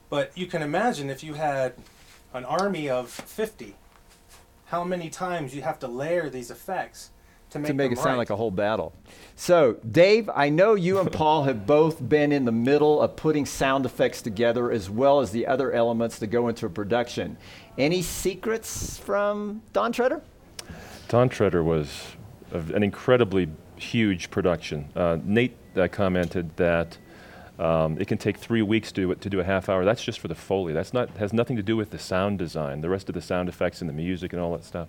But 0.09 0.31
you 0.37 0.45
can 0.45 0.61
imagine 0.61 1.09
if 1.09 1.23
you 1.23 1.33
had 1.33 1.73
an 2.33 2.45
army 2.45 2.87
of 2.87 3.09
50, 3.09 3.75
how 4.65 4.83
many 4.83 5.09
times 5.09 5.55
you 5.55 5.63
have 5.63 5.79
to 5.79 5.87
layer 5.87 6.29
these 6.29 6.51
effects 6.51 7.09
to 7.51 7.59
make, 7.59 7.67
to 7.67 7.73
make 7.73 7.91
them 7.91 7.99
it 7.99 8.01
sound 8.01 8.17
like 8.17 8.29
a 8.29 8.35
whole 8.35 8.51
battle. 8.51 8.93
So, 9.35 9.77
Dave, 9.91 10.29
I 10.33 10.49
know 10.49 10.75
you 10.75 10.99
and 10.99 11.11
Paul 11.11 11.43
have 11.43 11.65
both 11.65 12.07
been 12.07 12.31
in 12.31 12.45
the 12.45 12.51
middle 12.51 13.01
of 13.01 13.15
putting 13.15 13.45
sound 13.45 13.85
effects 13.85 14.21
together 14.21 14.71
as 14.71 14.89
well 14.89 15.19
as 15.19 15.31
the 15.31 15.47
other 15.47 15.71
elements 15.71 16.19
that 16.19 16.27
go 16.27 16.47
into 16.47 16.65
a 16.65 16.69
production. 16.69 17.37
Any 17.77 18.01
secrets 18.01 18.97
from 18.97 19.61
Dawn 19.73 19.91
Treader? 19.91 20.21
Dawn 21.07 21.29
Treader 21.29 21.63
was 21.63 22.15
a, 22.51 22.59
an 22.59 22.83
incredibly 22.83 23.49
huge 23.75 24.31
production. 24.31 24.89
Uh, 24.95 25.17
Nate 25.23 25.57
uh, 25.75 25.87
commented 25.89 26.55
that 26.55 26.97
um, 27.59 27.97
it 27.99 28.07
can 28.07 28.17
take 28.17 28.37
three 28.37 28.61
weeks 28.61 28.91
to 28.91 29.01
do, 29.01 29.11
it, 29.11 29.21
to 29.21 29.29
do 29.29 29.39
a 29.39 29.43
half 29.43 29.69
hour. 29.69 29.85
That's 29.85 30.03
just 30.03 30.19
for 30.19 30.27
the 30.27 30.35
foley. 30.35 30.73
That's 30.73 30.93
not 30.93 31.09
has 31.17 31.31
nothing 31.31 31.55
to 31.55 31.63
do 31.63 31.77
with 31.77 31.91
the 31.91 31.99
sound 31.99 32.39
design, 32.39 32.81
the 32.81 32.89
rest 32.89 33.07
of 33.07 33.15
the 33.15 33.21
sound 33.21 33.47
effects 33.49 33.81
and 33.81 33.89
the 33.89 33.93
music 33.93 34.33
and 34.33 34.41
all 34.41 34.51
that 34.53 34.65
stuff. 34.65 34.87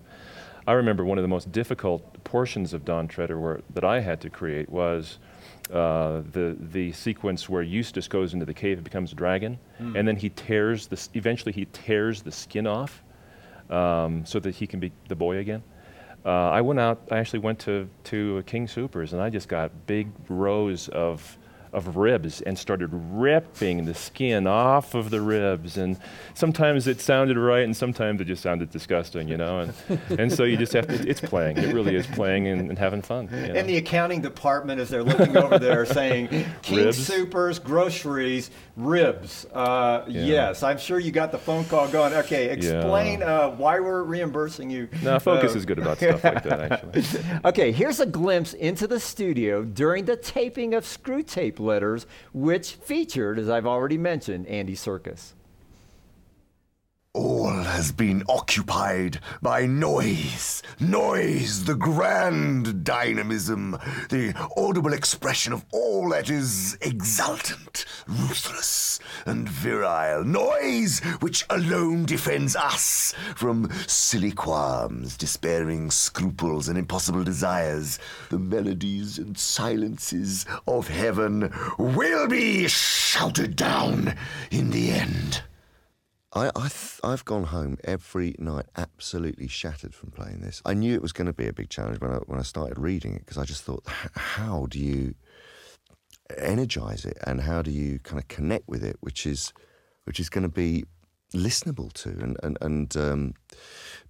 I 0.67 0.73
remember 0.73 1.05
one 1.05 1.17
of 1.17 1.21
the 1.21 1.29
most 1.29 1.51
difficult 1.53 2.23
portions 2.25 2.73
of 2.73 2.83
Dawn 2.83 3.07
Treader 3.07 3.39
where, 3.39 3.61
that 3.73 3.85
I 3.85 4.01
had 4.01 4.19
to 4.21 4.29
create 4.29 4.69
was 4.69 5.17
uh, 5.71 6.21
the 6.33 6.57
the 6.59 6.91
sequence 6.91 7.47
where 7.47 7.61
Eustace 7.63 8.09
goes 8.09 8.33
into 8.33 8.45
the 8.45 8.53
cave 8.53 8.77
and 8.77 8.83
becomes 8.83 9.13
a 9.13 9.15
dragon, 9.15 9.57
and 9.79 10.05
then 10.07 10.17
he 10.17 10.29
tears 10.29 10.87
the 10.87 11.07
eventually 11.13 11.53
he 11.53 11.65
tears 11.71 12.21
the 12.21 12.31
skin 12.31 12.67
off 12.67 13.01
um, 13.69 14.25
so 14.25 14.39
that 14.39 14.55
he 14.55 14.67
can 14.67 14.79
be 14.81 14.91
the 15.07 15.15
boy 15.15 15.37
again. 15.37 15.63
Uh, 16.25 16.49
I 16.49 16.59
went 16.59 16.79
out. 16.79 17.01
I 17.11 17.17
actually 17.17 17.39
went 17.39 17.59
to 17.59 17.89
to 18.05 18.43
King 18.45 18.67
Soopers, 18.67 19.13
and 19.13 19.21
I 19.21 19.29
just 19.29 19.47
got 19.47 19.71
big 19.87 20.09
rows 20.27 20.89
of 20.89 21.37
of 21.73 21.97
ribs 21.97 22.41
and 22.41 22.57
started 22.57 22.89
ripping 22.91 23.85
the 23.85 23.93
skin 23.93 24.47
off 24.47 24.93
of 24.93 25.09
the 25.09 25.21
ribs. 25.21 25.77
And 25.77 25.97
sometimes 26.33 26.87
it 26.87 27.01
sounded 27.01 27.37
right, 27.37 27.63
and 27.63 27.75
sometimes 27.75 28.21
it 28.21 28.25
just 28.25 28.41
sounded 28.43 28.69
disgusting, 28.71 29.27
you 29.27 29.37
know. 29.37 29.59
And 29.59 29.73
and 30.19 30.31
so 30.33 30.43
you 30.43 30.57
just 30.57 30.73
have 30.73 30.87
to. 30.87 31.07
It's 31.07 31.21
playing. 31.21 31.57
It 31.57 31.73
really 31.73 31.95
is 31.95 32.07
playing 32.07 32.47
and, 32.47 32.69
and 32.69 32.77
having 32.79 33.01
fun. 33.01 33.29
you 33.31 33.47
know. 33.47 33.53
In 33.59 33.67
the 33.67 33.77
accounting 33.77 34.21
department, 34.21 34.79
as 34.81 34.89
they're 34.89 35.03
looking 35.03 35.37
over 35.37 35.59
there, 35.59 35.85
saying 35.97 36.27
King 36.61 36.77
Ribs? 36.85 37.09
Soopers, 37.09 37.63
groceries, 37.63 38.49
ribs. 38.75 39.45
Uh, 39.53 40.03
Yeah. 40.07 40.25
Yes, 40.37 40.63
I'm 40.63 40.77
sure 40.77 40.99
you 40.99 41.11
got 41.11 41.31
the 41.31 41.37
phone 41.37 41.65
call 41.65 41.87
going. 41.87 42.13
Okay, 42.13 42.49
explain 42.49 43.23
uh, 43.23 43.49
why 43.51 43.79
we're 43.79 44.03
reimbursing 44.03 44.69
you. 44.69 44.87
no, 45.03 45.19
Focus 45.19 45.53
Uh, 45.53 45.57
is 45.57 45.65
good 45.65 45.79
about 45.79 45.97
stuff 45.97 46.23
like 46.23 46.43
that, 46.43 46.71
actually. 46.71 47.03
Okay, 47.45 47.71
here's 47.71 47.99
a 47.99 48.05
glimpse 48.05 48.53
into 48.53 48.87
the 48.87 48.99
studio 48.99 49.63
during 49.63 50.05
the 50.05 50.15
taping 50.15 50.73
of 50.73 50.83
Screwtape 50.83 51.56
Letters, 51.59 52.05
which 52.33 52.73
featured, 52.73 53.39
as 53.39 53.49
I've 53.49 53.65
already 53.65 53.97
mentioned, 53.97 54.47
Andy 54.47 54.75
Serkis. 54.75 55.33
All 57.17 57.49
has 57.49 57.91
been 57.91 58.21
occupied 58.29 59.19
by 59.41 59.65
noise. 59.65 60.61
Noise, 60.79 61.65
the 61.65 61.73
grand 61.73 62.83
dynamism, 62.83 63.71
the 64.09 64.35
audible 64.55 64.93
expression 64.93 65.51
of 65.51 65.65
all 65.71 66.09
that 66.09 66.29
is 66.29 66.77
exultant, 66.79 67.85
ruthless, 68.07 68.99
and 69.25 69.49
virile. 69.49 70.23
Noise 70.23 70.99
which 71.19 71.43
alone 71.49 72.05
defends 72.05 72.55
us 72.55 73.15
from 73.35 73.71
silly 73.87 74.31
qualms, 74.31 75.17
despairing 75.17 75.89
scruples, 75.89 76.69
and 76.69 76.77
impossible 76.77 77.23
desires. 77.23 77.97
The 78.29 78.37
melodies 78.37 79.17
and 79.17 79.35
silences 79.35 80.45
of 80.67 80.87
heaven 80.87 81.51
will 81.79 82.27
be 82.27 82.67
shouted 82.67 83.55
down 83.55 84.15
in 84.51 84.69
the 84.69 84.91
end. 84.91 85.41
I, 86.33 86.51
I 86.55 86.69
I've 87.03 87.25
gone 87.25 87.45
home 87.45 87.77
every 87.83 88.35
night 88.37 88.65
absolutely 88.75 89.47
shattered 89.47 89.93
from 89.93 90.11
playing 90.11 90.41
this. 90.41 90.61
I 90.65 90.73
knew 90.73 90.93
it 90.93 91.01
was 91.01 91.13
going 91.13 91.27
to 91.27 91.33
be 91.33 91.47
a 91.47 91.53
big 91.53 91.69
challenge 91.69 92.01
when 92.01 92.11
I, 92.11 92.17
when 92.25 92.39
I 92.39 92.43
started 92.43 92.77
reading 92.77 93.15
it 93.15 93.19
because 93.19 93.37
I 93.37 93.45
just 93.45 93.63
thought, 93.63 93.83
how 93.87 94.67
do 94.69 94.79
you 94.79 95.15
energize 96.37 97.05
it 97.05 97.17
and 97.25 97.41
how 97.41 97.61
do 97.61 97.71
you 97.71 97.99
kind 97.99 98.21
of 98.21 98.27
connect 98.27 98.67
with 98.67 98.83
it, 98.83 98.97
which 98.99 99.25
is 99.25 99.53
which 100.03 100.19
is 100.19 100.29
going 100.29 100.43
to 100.43 100.49
be 100.49 100.85
listenable 101.33 101.91
to 101.93 102.09
and 102.09 102.37
and 102.43 102.57
and. 102.61 102.97
Um, 102.97 103.33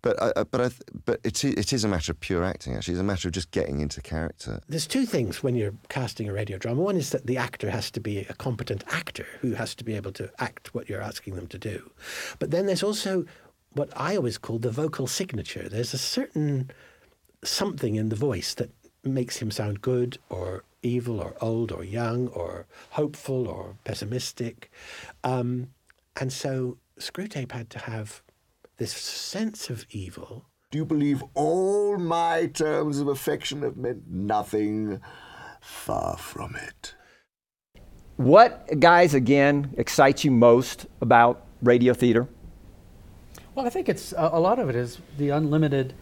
but 0.04 0.22
I, 0.22 0.44
but 0.44 0.62
I, 0.62 0.70
but 1.06 1.20
it 1.24 1.44
it 1.44 1.74
is 1.74 1.84
a 1.84 1.88
matter 1.88 2.12
of 2.12 2.20
pure 2.20 2.44
acting. 2.44 2.76
Actually, 2.76 2.94
it's 2.94 3.02
a 3.02 3.04
matter 3.04 3.28
of 3.30 3.34
just 3.34 3.52
getting 3.52 3.80
into 3.80 4.00
character. 4.02 4.62
There's 4.70 4.86
two 4.86 5.06
things 5.06 5.42
when 5.42 5.56
you're 5.56 5.74
casting 5.90 6.30
a 6.30 6.34
radio 6.34 6.58
drama. 6.58 6.82
One 6.82 6.98
is 6.98 7.10
that 7.10 7.26
the 7.26 7.38
actor 7.38 7.72
has 7.72 7.90
to 7.92 8.00
be 8.00 8.20
a 8.20 8.34
competent 8.34 8.84
actor 8.90 9.26
who 9.42 9.54
has 9.54 9.74
to 9.76 9.84
be 9.84 9.96
able 9.96 10.12
to 10.14 10.30
act 10.40 10.74
what 10.76 10.88
you're 10.88 11.02
asking 11.02 11.36
them 11.36 11.48
to 11.48 11.58
do. 11.58 11.92
But 12.38 12.52
then 12.52 12.68
there's 12.68 12.84
also 12.84 13.26
what 13.74 13.90
I 13.96 14.16
always 14.16 14.38
call 14.38 14.60
the 14.60 14.72
vocal 14.72 15.08
signature. 15.08 15.68
There's 15.68 15.94
a 15.94 15.98
certain 15.98 16.72
something 17.44 17.96
in 17.96 18.10
the 18.10 18.16
voice 18.16 18.54
that 18.56 18.72
makes 19.04 19.38
him 19.38 19.52
sound 19.52 19.82
good 19.82 20.18
or 20.30 20.64
evil 20.84 21.20
or 21.20 21.36
old 21.42 21.72
or 21.72 21.84
young 21.84 22.28
or 22.30 22.66
hopeful 22.92 23.48
or 23.48 23.76
pessimistic. 23.84 24.72
Um, 25.24 25.70
and 26.20 26.32
so 26.32 26.78
Screwtape 27.00 27.52
had 27.52 27.70
to 27.72 27.80
have 27.80 28.22
this 28.78 28.92
sense 28.92 29.70
of 29.70 29.86
evil 29.90 30.46
Do 30.72 30.78
you 30.78 30.86
believe 30.86 31.24
all 31.34 31.98
my 31.98 32.48
terms 32.48 33.00
of 33.00 33.08
affection 33.08 33.62
have 33.62 33.78
meant 33.78 34.08
nothing? 34.08 35.00
Far 35.62 36.18
from 36.18 36.56
it. 36.56 36.94
What, 38.16 38.80
guys, 38.80 39.14
again, 39.14 39.74
excites 39.78 40.24
you 40.24 40.32
most 40.32 40.86
about 41.02 41.46
radio 41.62 41.94
theater? 41.94 42.28
Well, 43.54 43.66
I 43.66 43.70
think 43.70 43.90
it's 43.90 44.12
a 44.14 44.30
a 44.34 44.40
lot 44.40 44.60
of 44.60 44.70
it 44.70 44.76
is 44.76 45.00
the 45.18 45.30
unlimited 45.30 45.94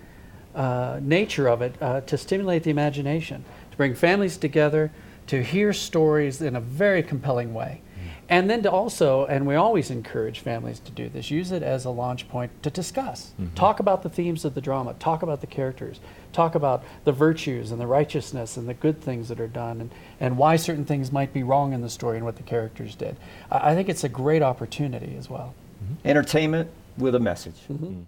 uh, 0.53 0.99
nature 1.01 1.47
of 1.47 1.61
it 1.61 1.75
uh, 1.81 2.01
to 2.01 2.17
stimulate 2.17 2.63
the 2.63 2.69
imagination, 2.69 3.43
to 3.71 3.77
bring 3.77 3.95
families 3.95 4.37
together, 4.37 4.91
to 5.27 5.43
hear 5.43 5.73
stories 5.73 6.41
in 6.41 6.55
a 6.55 6.61
very 6.61 7.03
compelling 7.03 7.53
way. 7.53 7.81
And 8.27 8.49
then 8.49 8.63
to 8.63 8.71
also, 8.71 9.25
and 9.25 9.45
we 9.45 9.55
always 9.55 9.91
encourage 9.91 10.39
families 10.39 10.79
to 10.79 10.91
do 10.91 11.09
this, 11.09 11.29
use 11.29 11.51
it 11.51 11.61
as 11.61 11.85
a 11.85 11.91
launch 11.91 12.27
point 12.27 12.51
to 12.63 12.69
discuss. 12.69 13.33
Mm-hmm. 13.39 13.53
Talk 13.53 13.79
about 13.79 14.01
the 14.01 14.09
themes 14.09 14.45
of 14.45 14.55
the 14.55 14.61
drama, 14.61 14.95
talk 14.95 15.21
about 15.21 15.41
the 15.41 15.47
characters, 15.47 15.99
talk 16.33 16.55
about 16.55 16.83
the 17.03 17.11
virtues 17.11 17.71
and 17.71 17.79
the 17.79 17.85
righteousness 17.85 18.57
and 18.57 18.67
the 18.67 18.73
good 18.73 18.99
things 18.99 19.29
that 19.29 19.39
are 19.39 19.47
done, 19.47 19.79
and, 19.79 19.91
and 20.19 20.37
why 20.37 20.55
certain 20.55 20.85
things 20.85 21.11
might 21.11 21.33
be 21.33 21.43
wrong 21.43 21.71
in 21.71 21.81
the 21.81 21.89
story 21.89 22.17
and 22.17 22.25
what 22.25 22.37
the 22.37 22.43
characters 22.43 22.95
did. 22.95 23.15
I, 23.51 23.71
I 23.71 23.75
think 23.75 23.89
it's 23.89 24.03
a 24.03 24.09
great 24.09 24.41
opportunity 24.41 25.15
as 25.17 25.29
well. 25.29 25.53
Mm-hmm. 25.83 26.07
Entertainment 26.07 26.71
with 26.97 27.13
a 27.13 27.19
message. 27.19 27.57
Mm-hmm. 27.71 28.03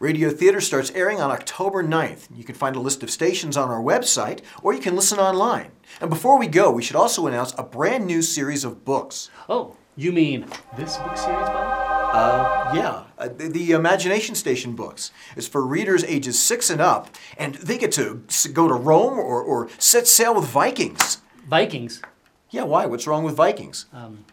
Radio 0.00 0.30
Theater 0.30 0.60
starts 0.60 0.90
airing 0.90 1.20
on 1.20 1.30
October 1.30 1.82
9th. 1.84 2.26
You 2.34 2.42
can 2.42 2.56
find 2.56 2.74
a 2.74 2.80
list 2.80 3.04
of 3.04 3.10
stations 3.10 3.56
on 3.56 3.70
our 3.70 3.80
website, 3.80 4.40
or 4.60 4.74
you 4.74 4.80
can 4.80 4.96
listen 4.96 5.20
online. 5.20 5.70
And 6.00 6.10
before 6.10 6.36
we 6.36 6.48
go, 6.48 6.72
we 6.72 6.82
should 6.82 6.96
also 6.96 7.28
announce 7.28 7.54
a 7.56 7.62
brand 7.62 8.04
new 8.04 8.20
series 8.20 8.64
of 8.64 8.84
books. 8.84 9.30
Oh, 9.48 9.76
you 9.94 10.10
mean 10.10 10.46
this 10.76 10.96
book 10.96 11.16
series, 11.16 11.46
Bob? 11.46 11.90
Uh, 12.12 12.72
yeah, 12.74 13.04
uh, 13.18 13.28
the, 13.28 13.48
the 13.48 13.70
Imagination 13.70 14.34
Station 14.34 14.74
books. 14.74 15.12
is 15.36 15.46
for 15.46 15.64
readers 15.64 16.02
ages 16.04 16.38
six 16.40 16.70
and 16.70 16.80
up, 16.80 17.14
and 17.38 17.54
they 17.56 17.78
get 17.78 17.92
to 17.92 18.22
go 18.52 18.66
to 18.66 18.74
Rome 18.74 19.18
or, 19.18 19.40
or 19.42 19.68
set 19.78 20.08
sail 20.08 20.34
with 20.34 20.46
Vikings. 20.46 21.18
Vikings. 21.48 22.02
Yeah, 22.50 22.64
why? 22.64 22.86
What's 22.86 23.06
wrong 23.06 23.22
with 23.22 23.36
Vikings? 23.36 23.86
Um, 23.92 24.24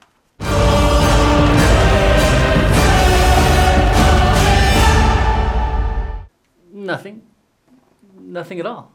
nothing. 6.91 7.21
Nothing 8.19 8.59
at 8.59 8.65
all. 8.65 8.91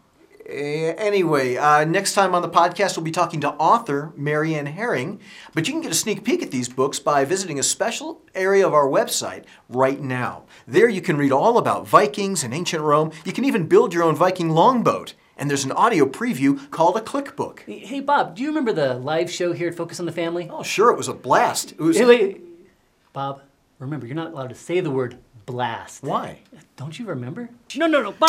Eh, 0.49 0.95
anyway, 0.97 1.57
uh, 1.57 1.85
next 1.85 2.15
time 2.15 2.35
on 2.35 2.43
the 2.43 2.49
podcast, 2.49 2.97
we'll 2.97 3.03
be 3.05 3.11
talking 3.11 3.41
to 3.41 3.49
author 3.55 4.13
Marianne 4.17 4.67
Hering. 4.67 5.19
But 5.55 5.67
you 5.67 5.75
can 5.75 5.83
get 5.83 5.91
a 5.91 5.95
sneak 5.95 6.23
peek 6.23 6.43
at 6.43 6.53
these 6.53 6.69
books 6.69 7.01
by 7.01 7.25
visiting 7.25 7.59
a 7.59 7.65
special 7.65 8.21
area 8.35 8.65
of 8.65 8.73
our 8.73 8.87
website 8.87 9.45
right 9.69 10.01
now. 10.01 10.45
There 10.67 10.89
you 10.89 11.01
can 11.01 11.17
read 11.17 11.33
all 11.33 11.59
about 11.59 11.89
Vikings 11.89 12.45
and 12.45 12.55
ancient 12.55 12.83
Rome. 12.83 13.11
You 13.25 13.33
can 13.33 13.45
even 13.45 13.67
build 13.67 13.93
your 13.93 14.05
own 14.05 14.15
Viking 14.15 14.51
longboat. 14.51 15.15
And 15.39 15.51
there's 15.51 15.65
an 15.65 15.73
audio 15.73 16.07
preview 16.07 16.71
called 16.71 16.97
a 16.97 17.01
clickbook. 17.01 17.61
Hey, 17.67 17.81
hey, 17.81 18.01
Bob, 18.01 18.37
do 18.37 18.43
you 18.43 18.49
remember 18.49 18.73
the 18.73 18.95
live 18.95 19.31
show 19.31 19.53
here 19.53 19.69
at 19.69 19.75
Focus 19.75 19.99
on 20.01 20.07
the 20.07 20.13
Family? 20.13 20.49
Oh, 20.51 20.63
sure, 20.63 20.91
it 20.91 20.97
was 20.97 21.09
a 21.09 21.15
blast. 21.15 21.73
It 21.73 21.81
was. 21.81 21.99
Hey, 21.99 22.07
wait. 22.07 22.41
Bob, 23.13 23.43
remember, 23.79 24.07
you're 24.07 24.15
not 24.15 24.33
allowed 24.33 24.49
to 24.49 24.55
say 24.55 24.81
the 24.81 24.91
word 24.91 25.19
blast. 25.47 26.03
Why? 26.03 26.41
Don't 26.77 26.99
you 26.99 27.07
remember? 27.07 27.49
No, 27.77 27.87
no, 27.87 28.03
no, 28.03 28.13
Bob! 28.13 28.29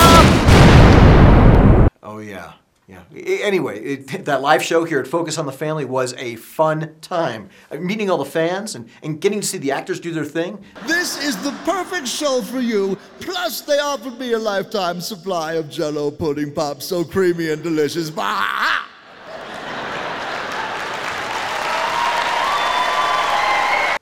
Oh, 2.03 2.19
yeah. 2.19 2.53
Yeah. 2.87 3.01
Anyway, 3.13 3.83
it, 3.83 4.25
that 4.25 4.41
live 4.41 4.63
show 4.63 4.85
here 4.85 4.99
at 4.99 5.07
Focus 5.07 5.37
on 5.37 5.45
the 5.45 5.51
Family 5.51 5.83
was 5.83 6.13
a 6.13 6.37
fun 6.37 6.95
time. 7.01 7.49
Uh, 7.69 7.75
Meeting 7.77 8.09
all 8.09 8.17
the 8.17 8.23
fans 8.23 8.75
and, 8.75 8.89
and 9.03 9.19
getting 9.19 9.41
to 9.41 9.47
see 9.47 9.57
the 9.57 9.71
actors 9.71 9.99
do 9.99 10.13
their 10.13 10.23
thing. 10.23 10.63
This 10.85 11.21
is 11.21 11.35
the 11.43 11.51
perfect 11.65 12.07
show 12.07 12.41
for 12.41 12.61
you. 12.61 12.97
Plus, 13.19 13.59
they 13.61 13.79
offered 13.79 14.17
me 14.17 14.31
a 14.31 14.39
lifetime 14.39 15.01
supply 15.01 15.53
of 15.53 15.69
Jello 15.69 16.11
pudding 16.11 16.53
pops, 16.53 16.85
so 16.85 17.03
creamy 17.03 17.49
and 17.49 17.61
delicious. 17.61 18.09
Bah! 18.09 18.85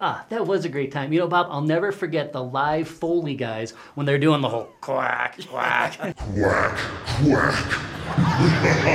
Ah, 0.02 0.26
That 0.30 0.46
was 0.46 0.66
a 0.66 0.70
great 0.70 0.92
time. 0.92 1.12
You 1.14 1.20
know, 1.20 1.28
Bob, 1.28 1.48
I'll 1.50 1.62
never 1.62 1.92
forget 1.92 2.32
the 2.34 2.44
live 2.44 2.88
Foley 2.88 3.36
guys 3.36 3.72
when 3.96 4.06
they're 4.06 4.20
doing 4.20 4.42
the 4.42 4.50
whole 4.50 4.70
quack, 4.82 5.40
quack. 5.48 5.98
Quack, 5.98 6.78
quack. 7.24 8.86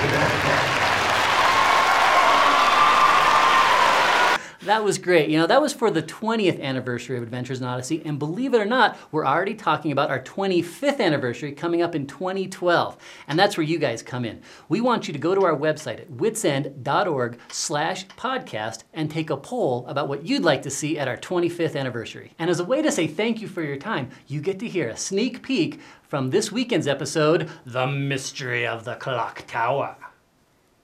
That 4.69 4.85
was 4.85 4.99
great. 4.99 5.31
You 5.31 5.39
know, 5.39 5.47
that 5.47 5.63
was 5.63 5.73
for 5.73 5.91
the 5.91 6.03
20th 6.03 6.61
anniversary 6.61 7.17
of 7.17 7.23
Adventures 7.23 7.63
in 7.63 7.67
Odyssey, 7.67 8.03
and 8.05 8.19
believe 8.19 8.53
it 8.53 8.61
or 8.61 8.67
not, 8.67 8.99
we're 9.11 9.25
already 9.25 9.55
talking 9.55 9.93
about 9.93 10.11
our 10.11 10.23
25th 10.23 11.01
anniversary 11.01 11.53
coming 11.53 11.81
up 11.81 11.95
in 11.95 12.07
2012. 12.07 12.99
And 13.29 13.39
that's 13.39 13.57
where 13.57 13.65
you 13.65 13.79
guys 13.79 14.03
come 14.03 14.27
in. 14.27 14.43
We 14.69 14.83
want 14.83 15.09
you 15.09 15.15
to 15.15 15.19
go 15.19 15.35
to 15.35 15.47
our 15.47 15.57
website 15.57 16.01
at 16.01 16.11
witsend.org 16.11 17.39
slash 17.51 18.09
podcast 18.09 18.83
and 18.93 19.11
take 19.11 19.31
a 19.31 19.39
poll 19.39 19.87
about 19.87 20.07
what 20.07 20.27
you'd 20.27 20.43
like 20.43 20.61
to 20.65 20.71
see 20.71 20.99
at 20.99 21.09
our 21.09 21.17
25th 21.17 21.75
anniversary. 21.75 22.33
And 22.39 22.51
as 22.51 22.61
a 22.61 22.65
way 22.65 22.83
to 22.83 22.93
say 22.93 23.07
thank 23.07 23.41
you 23.41 23.49
for 23.49 23.63
your 23.63 23.79
time, 23.79 24.11
you 24.27 24.43
get 24.43 24.59
to 24.59 24.69
hear 24.69 24.91
a 24.91 24.99
sneak 24.99 25.43
peek 25.43 25.81
from 26.03 26.29
this 26.29 26.53
weekend's 26.53 26.87
episode, 26.87 27.49
The 27.65 27.87
Mystery 27.87 28.67
of 28.67 28.85
the 28.85 28.97
Clock 28.97 29.47
Tower. 29.47 29.97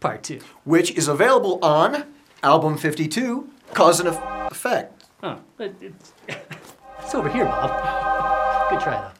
Part 0.01 0.23
2. 0.23 0.41
Which 0.65 0.93
is 0.93 1.07
available 1.07 1.59
on 1.63 2.07
album 2.43 2.79
52, 2.79 3.51
Cause 3.75 4.01
and 4.01 4.09
Effect. 4.09 5.05
But 5.21 5.75
it's, 5.81 6.13
it's 7.01 7.15
over 7.15 7.29
here, 7.29 7.45
Bob. 7.45 8.71
Good 8.71 8.81
try, 8.81 9.01
though. 9.01 9.11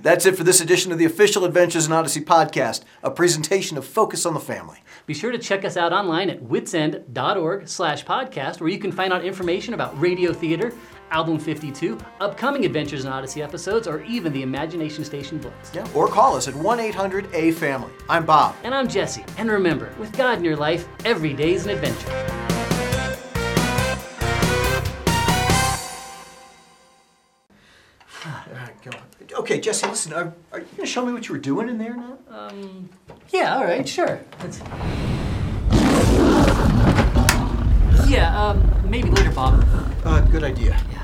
That's 0.00 0.26
it 0.26 0.36
for 0.36 0.44
this 0.44 0.60
edition 0.60 0.92
of 0.92 0.98
the 0.98 1.04
official 1.04 1.44
Adventures 1.44 1.86
in 1.86 1.92
Odyssey 1.92 2.20
podcast, 2.20 2.82
a 3.02 3.10
presentation 3.10 3.76
of 3.76 3.84
Focus 3.84 4.24
on 4.24 4.34
the 4.34 4.40
Family. 4.40 4.78
Be 5.06 5.14
sure 5.14 5.32
to 5.32 5.38
check 5.38 5.64
us 5.64 5.76
out 5.76 5.92
online 5.92 6.30
at 6.30 6.42
witsend.org 6.42 7.68
slash 7.68 8.04
podcast, 8.04 8.60
where 8.60 8.70
you 8.70 8.78
can 8.78 8.92
find 8.92 9.12
out 9.12 9.24
information 9.24 9.74
about 9.74 9.98
radio 10.00 10.32
theater, 10.32 10.72
Album 11.10 11.38
52, 11.38 11.98
upcoming 12.20 12.64
Adventures 12.64 13.04
in 13.04 13.12
Odyssey 13.12 13.42
episodes, 13.42 13.86
or 13.86 14.02
even 14.04 14.32
the 14.32 14.42
Imagination 14.42 15.04
Station 15.04 15.38
books. 15.38 15.72
Yeah. 15.74 15.86
Or 15.94 16.06
call 16.06 16.36
us 16.36 16.48
at 16.48 16.54
1 16.54 16.80
800 16.80 17.34
A 17.34 17.52
Family. 17.52 17.92
I'm 18.08 18.24
Bob. 18.24 18.54
And 18.62 18.74
I'm 18.74 18.88
Jesse. 18.88 19.24
And 19.36 19.50
remember, 19.50 19.92
with 19.98 20.16
God 20.16 20.38
in 20.38 20.44
your 20.44 20.56
life, 20.56 20.86
every 21.04 21.32
day's 21.32 21.64
an 21.66 21.70
adventure. 21.70 22.31
okay, 29.34 29.60
Jesse, 29.60 29.86
listen, 29.86 30.12
are, 30.12 30.32
are 30.52 30.58
you 30.60 30.64
going 30.64 30.80
to 30.80 30.86
show 30.86 31.04
me 31.04 31.12
what 31.12 31.28
you 31.28 31.34
were 31.34 31.40
doing 31.40 31.68
in 31.68 31.78
there 31.78 31.96
now? 31.96 32.18
Um, 32.30 32.88
yeah, 33.30 33.56
all 33.56 33.64
right, 33.64 33.88
sure. 33.88 34.20
Yeah, 38.08 38.36
um, 38.36 38.90
maybe 38.90 39.10
later, 39.10 39.32
Bob. 39.32 39.64
Uh, 40.04 40.20
good 40.22 40.44
idea. 40.44 40.78
Yeah. 40.92 40.98